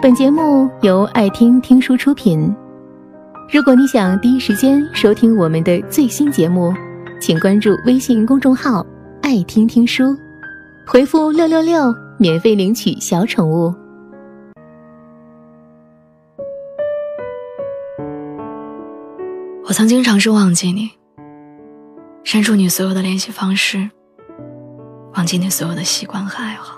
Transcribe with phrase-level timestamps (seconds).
[0.00, 2.54] 本节目由爱听听书出品。
[3.52, 6.72] 如果你想第一时间收听我们的最新节目，
[7.20, 8.86] 请关注微信公众号
[9.22, 10.16] “爱听听书”，
[10.86, 13.74] 回复“六六六”免费领取小宠物。
[19.64, 20.92] 我曾经尝试忘记你，
[22.22, 23.90] 删除你所有的联系方式，
[25.16, 26.77] 忘记你所有的习惯和爱好。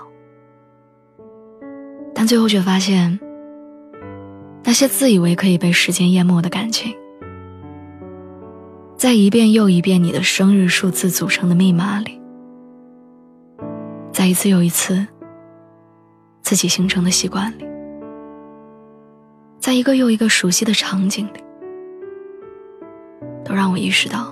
[2.21, 3.19] 但最后却发现，
[4.63, 6.95] 那些自以为可以被时间淹没的感情，
[8.95, 12.21] 在一遍又一遍你的生日数字组成的密码里，
[14.11, 15.03] 在一次又一次
[16.43, 17.65] 自己形成的习惯里，
[19.59, 21.43] 在一个又一个熟悉的场景里，
[23.43, 24.31] 都让我意识到，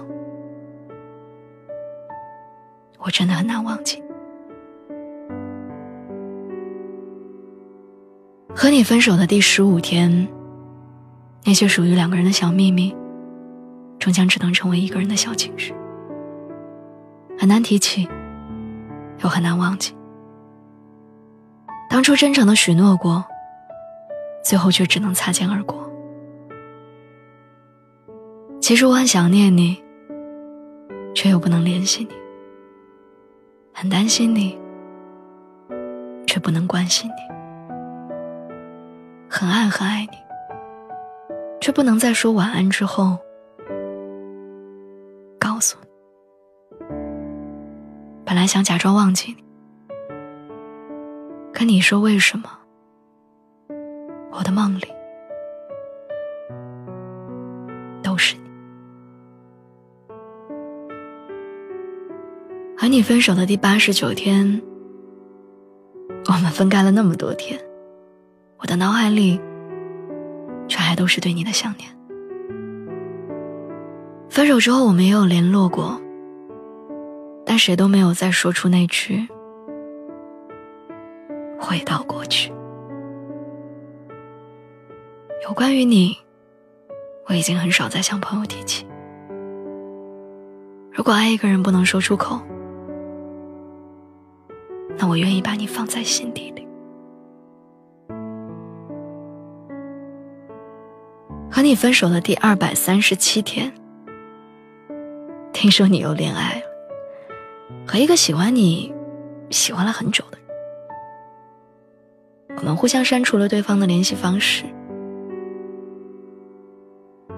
[3.00, 4.00] 我真的很难忘记。
[8.56, 10.28] 和你分手的第十五天，
[11.46, 12.96] 那些属于两个人的小秘密，
[14.00, 15.74] 终将只能成为一个人的小情绪，
[17.38, 18.10] 很难提起，
[19.24, 19.96] 又很难忘记。
[21.90, 23.24] 当初真诚的许诺过，
[24.44, 25.90] 最后却只能擦肩而过。
[28.60, 29.82] 其实我很想念你，
[31.16, 32.12] 却又不能联系你；
[33.74, 34.58] 很担心你，
[36.28, 37.39] 却不能关心你。
[39.40, 40.18] 很爱很爱你，
[41.62, 43.18] 却不能在说晚安之后
[45.40, 46.86] 告诉你。
[48.26, 49.44] 本来想假装忘记你，
[51.54, 52.50] 可你说为什么？
[54.30, 54.88] 我的梦里
[58.04, 58.42] 都是你。
[62.78, 64.62] 和你分手的第八十九天，
[66.28, 67.58] 我们分开了那么多天。
[68.60, 69.40] 我的脑海里，
[70.68, 71.90] 却还都是对你的想念。
[74.30, 76.00] 分手之后，我们也有联络过，
[77.46, 79.28] 但谁都没有再说出那句
[81.60, 82.52] “回到过去”。
[85.48, 86.16] 有关于你，
[87.28, 88.86] 我已经很少再向朋友提起。
[90.92, 92.40] 如果爱一个人不能说出口，
[94.98, 96.59] 那我愿意把你放在心底里。
[101.60, 103.70] 和你分手的第二百三十七天，
[105.52, 106.62] 听说你又恋爱了，
[107.86, 108.94] 和一个喜欢你、
[109.50, 110.48] 喜欢了很久的人。
[112.60, 114.64] 我们互相删除了对方的联系方式，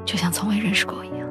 [0.05, 1.27] 就像从未认识过一样。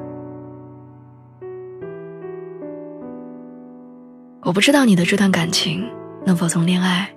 [4.41, 5.89] 我不知道你的这段感情
[6.25, 7.09] 能否从恋爱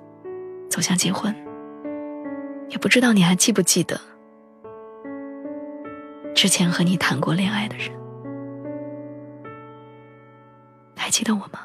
[0.71, 1.34] 走向结婚，
[2.69, 4.01] 也不知道你还记不记得。
[6.44, 7.91] 之前和你谈过恋爱的人，
[10.94, 11.60] 还记得我吗？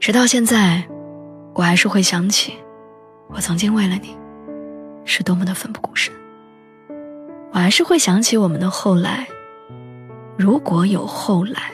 [0.00, 0.84] 直到现在，
[1.54, 2.54] 我还是会想起，
[3.28, 4.18] 我曾经为了你，
[5.04, 6.12] 是多么的奋不顾身。
[7.52, 9.28] 我还是会想起我们的后来，
[10.36, 11.70] 如果有后来。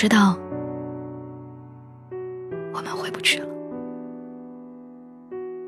[0.00, 0.38] 知道，
[2.72, 3.48] 我们回不去了。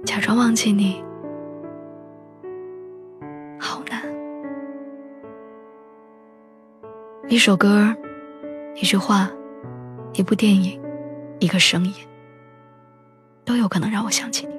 [0.05, 1.03] 假装忘记你，
[3.59, 4.01] 好难。
[7.29, 7.93] 一首歌，
[8.77, 9.29] 一句话，
[10.13, 10.81] 一部电影，
[11.41, 11.93] 一个声音，
[13.45, 14.55] 都有可能让我想起你。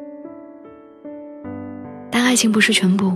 [2.12, 3.16] 但爱情不是全部，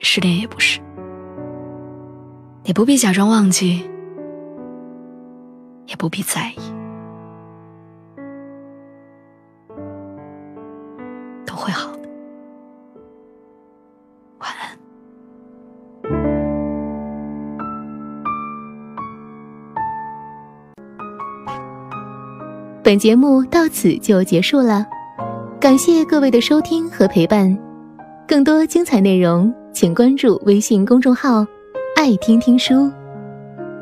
[0.00, 0.78] 失恋也不是。
[2.62, 3.90] 你不必假装忘记。
[5.86, 6.60] 也不必在意，
[11.44, 12.08] 都会好的。
[14.38, 14.78] 晚安。
[22.82, 24.86] 本节目到此就结束了，
[25.60, 27.56] 感谢各位的收听和陪伴。
[28.26, 31.46] 更多精彩内容，请关注微信公众号
[31.96, 32.90] “爱听听书”。